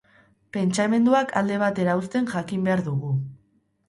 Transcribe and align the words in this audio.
Pentsamenduak 0.55 1.33
alde 1.41 1.59
batera 1.63 1.95
uzten 1.99 2.31
jakin 2.31 2.65
behar 2.69 2.81
dugu. 2.89 3.11